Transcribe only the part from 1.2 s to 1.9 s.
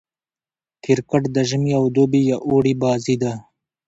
د ژمي او